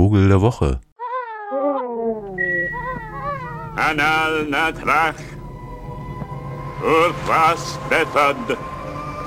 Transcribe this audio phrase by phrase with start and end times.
[0.00, 0.80] Vogel der Woche.
[3.76, 5.20] Anal natrach,
[7.28, 8.56] was bethod,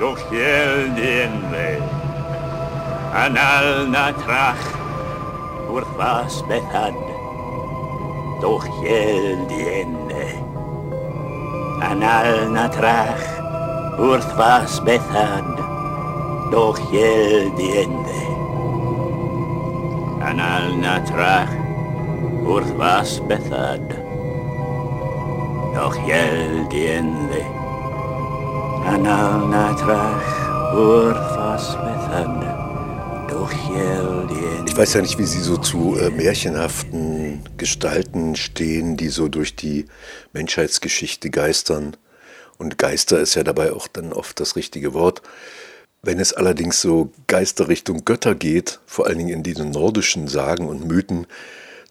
[0.00, 1.68] durch jel dienle.
[3.24, 4.64] Anal natrach,
[5.96, 6.98] was bethod,
[8.40, 10.26] durch jel dienle.
[11.88, 13.24] Anal natrach,
[13.96, 15.54] was bethod,
[16.50, 17.50] durch jel
[20.24, 20.30] dienle.
[20.30, 21.50] Anal natrach,
[22.44, 23.82] wrth was bethod,
[25.74, 27.44] noch jel dienle.
[28.86, 30.44] Anal natrach.
[33.28, 34.64] Doch jel dienle.
[34.66, 39.54] Ich weiß ja nicht, wie Sie so zu äh, märchenhaften Gestalten stehen, die so durch
[39.54, 39.86] die
[40.32, 41.96] Menschheitsgeschichte geistern.
[42.58, 45.22] Und Geister ist ja dabei auch dann oft das richtige Wort.
[46.04, 50.68] Wenn es allerdings so Geister Richtung Götter geht, vor allen Dingen in diesen nordischen Sagen
[50.68, 51.26] und Mythen,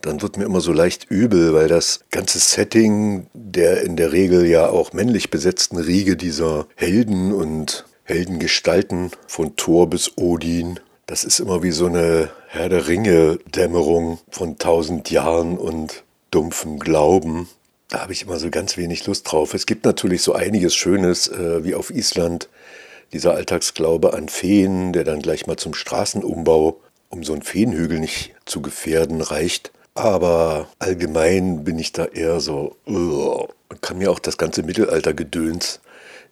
[0.01, 4.45] dann wird mir immer so leicht übel, weil das ganze Setting der in der Regel
[4.45, 11.39] ja auch männlich besetzten Riege dieser Helden und Heldengestalten von Thor bis Odin, das ist
[11.39, 17.49] immer wie so eine Herr der Ringe-Dämmerung von tausend Jahren und dumpfem Glauben.
[17.89, 19.53] Da habe ich immer so ganz wenig Lust drauf.
[19.53, 22.49] Es gibt natürlich so einiges Schönes, äh, wie auf Island,
[23.13, 28.33] dieser Alltagsglaube an Feen, der dann gleich mal zum Straßenumbau, um so einen Feenhügel nicht
[28.45, 29.71] zu gefährden, reicht.
[29.95, 35.79] Aber allgemein bin ich da eher so uh, und kann mir auch das ganze Mittelaltergedöns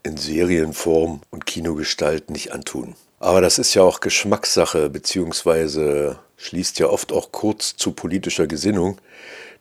[0.04, 2.96] in Serienform und Kinogestalt nicht antun.
[3.20, 9.00] Aber das ist ja auch Geschmackssache, beziehungsweise schließt ja oft auch kurz zu politischer Gesinnung.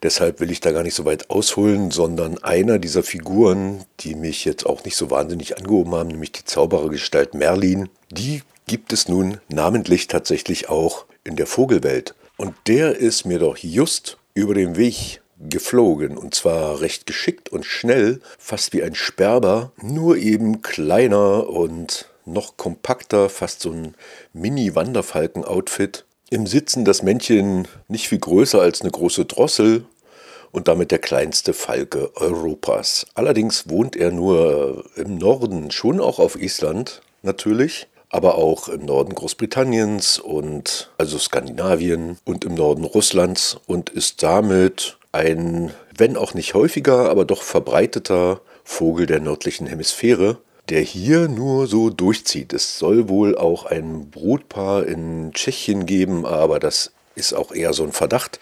[0.03, 4.45] Deshalb will ich da gar nicht so weit ausholen, sondern einer dieser Figuren, die mich
[4.45, 9.39] jetzt auch nicht so wahnsinnig angehoben haben, nämlich die Zauberergestalt Merlin, die gibt es nun
[9.47, 12.15] namentlich tatsächlich auch in der Vogelwelt.
[12.37, 17.65] Und der ist mir doch just über den Weg geflogen und zwar recht geschickt und
[17.65, 23.95] schnell, fast wie ein Sperber, nur eben kleiner und noch kompakter, fast so ein
[24.33, 26.05] Mini-Wanderfalken-Outfit.
[26.29, 29.85] Im Sitzen das Männchen nicht viel größer als eine große Drossel
[30.51, 33.05] und damit der kleinste Falke Europas.
[33.13, 39.15] Allerdings wohnt er nur im Norden, schon auch auf Island natürlich aber auch im Norden
[39.15, 46.53] Großbritanniens und also Skandinavien und im Norden Russlands und ist damit ein, wenn auch nicht
[46.53, 50.37] häufiger, aber doch verbreiteter Vogel der nördlichen Hemisphäre,
[50.69, 52.53] der hier nur so durchzieht.
[52.53, 57.83] Es soll wohl auch ein Brutpaar in Tschechien geben, aber das ist auch eher so
[57.83, 58.39] ein Verdacht.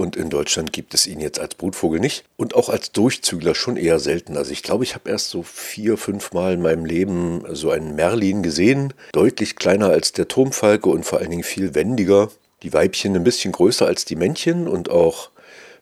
[0.00, 3.76] Und in Deutschland gibt es ihn jetzt als Brutvogel nicht und auch als Durchzügler schon
[3.76, 4.38] eher selten.
[4.38, 7.96] Also ich glaube, ich habe erst so vier, fünf Mal in meinem Leben so einen
[7.96, 8.94] Merlin gesehen.
[9.12, 12.30] Deutlich kleiner als der Turmfalke und vor allen Dingen viel wendiger.
[12.62, 15.28] Die Weibchen ein bisschen größer als die Männchen und auch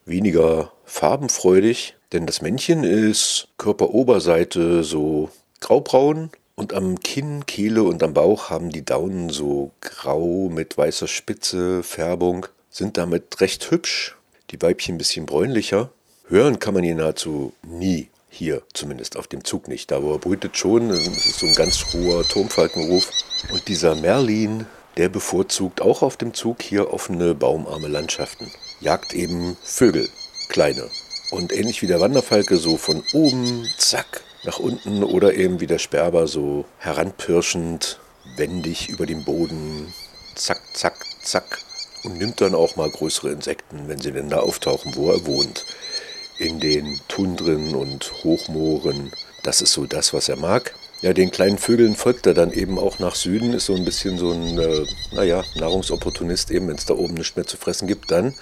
[0.05, 1.95] weniger farbenfreudig.
[2.11, 5.31] Denn das Männchen ist Körperoberseite so
[5.61, 11.07] graubraun und am Kinn, Kehle und am Bauch haben die Daunen so grau mit weißer
[11.07, 14.17] Spitze, Färbung sind damit recht hübsch,
[14.51, 15.91] die Weibchen ein bisschen bräunlicher.
[16.29, 19.91] Hören kann man ihn nahezu nie, hier zumindest auf dem Zug nicht.
[19.91, 23.11] Da wo er brütet schon, das ist so ein ganz hoher Turmfalkenruf.
[23.53, 28.51] Und dieser Merlin, der bevorzugt auch auf dem Zug hier offene, baumarme Landschaften.
[28.81, 30.09] Jagt eben Vögel,
[30.49, 30.89] kleine.
[31.31, 35.79] Und ähnlich wie der Wanderfalke so von oben, zack, nach unten oder eben wie der
[35.79, 38.01] Sperber so heranpirschend,
[38.37, 39.93] wendig über den Boden,
[40.35, 41.59] zack, zack, zack,
[42.09, 45.67] und nimmt dann auch mal größere Insekten, wenn sie denn da auftauchen, wo er wohnt.
[46.39, 49.13] In den Tundren und Hochmooren.
[49.43, 50.75] Das ist so das, was er mag.
[51.03, 54.19] Ja, den kleinen Vögeln folgt er dann eben auch nach Süden, ist so ein bisschen
[54.19, 58.11] so ein, äh, naja, Nahrungsopportunist eben, wenn es da oben nichts mehr zu fressen gibt,
[58.11, 58.35] dann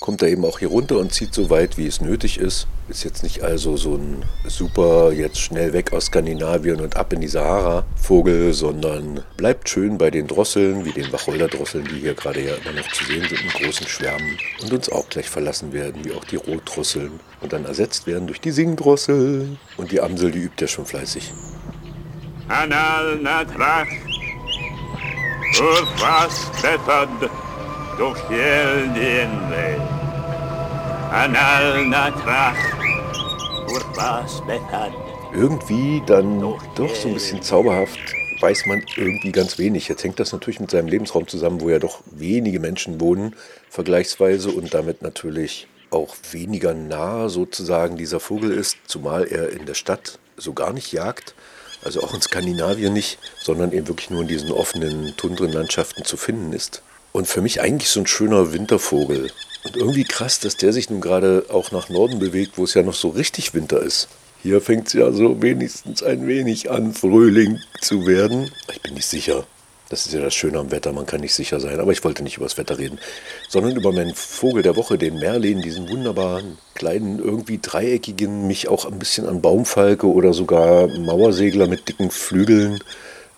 [0.00, 2.66] kommt er eben auch hier runter und zieht so weit, wie es nötig ist.
[2.88, 7.20] Ist jetzt nicht also so ein super, jetzt schnell weg aus Skandinavien und ab in
[7.20, 12.54] die Sahara-Vogel, sondern bleibt schön bei den Drosseln, wie den Wacholderdrosseln, die hier gerade ja
[12.54, 16.12] immer noch zu sehen sind, in großen Schwärmen und uns auch gleich verlassen werden, wie
[16.12, 19.58] auch die Rotdrosseln und dann ersetzt werden durch die Singdrossel.
[19.76, 21.30] Und die Amsel, die übt ja schon fleißig.
[22.48, 23.86] Anal natrach,
[25.60, 27.08] urfas betad,
[27.96, 29.89] durch jel dienle.
[31.10, 32.56] Anal natrach,
[33.68, 34.92] urfas betad.
[35.34, 37.98] Irgendwie dann doch so ein bisschen zauberhaft
[38.40, 39.88] weiß man irgendwie ganz wenig.
[39.88, 43.36] Jetzt hängt das natürlich mit seinem Lebensraum zusammen, wo ja doch wenige Menschen wohnen,
[43.68, 49.74] vergleichsweise, und damit natürlich auch weniger nah sozusagen dieser Vogel ist, zumal er in der
[49.74, 51.34] Stadt so gar nicht jagt,
[51.84, 56.52] also auch in Skandinavien nicht, sondern eben wirklich nur in diesen offenen Tundrenlandschaften zu finden
[56.52, 56.82] ist.
[57.12, 59.32] und für mich eigentlich so ein schöner Wintervogel.
[59.64, 62.82] Und irgendwie krass, dass der sich nun gerade auch nach Norden bewegt, wo es ja
[62.82, 64.08] noch so richtig Winter ist.
[64.42, 68.50] Hier fängt es ja so wenigstens ein wenig an, Frühling zu werden.
[68.72, 69.44] Ich bin nicht sicher.
[69.90, 71.80] Das ist ja das Schöne am Wetter, man kann nicht sicher sein.
[71.80, 73.00] Aber ich wollte nicht über das Wetter reden,
[73.48, 78.84] sondern über meinen Vogel der Woche, den Merlin, diesen wunderbaren, kleinen, irgendwie dreieckigen, mich auch
[78.84, 82.78] ein bisschen an Baumfalke oder sogar Mauersegler mit dicken Flügeln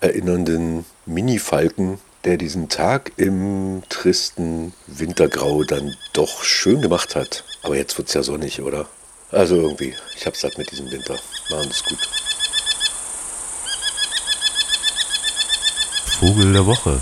[0.02, 7.44] erinnernden Mini-Falken, der diesen Tag im tristen Wintergrau dann doch schön gemacht hat.
[7.62, 8.86] Aber jetzt wird es ja sonnig, oder?
[9.30, 11.19] Also irgendwie, ich hab's satt mit diesem Winter.
[11.50, 11.98] Machen es gut.
[16.20, 17.00] Vogel der Woche.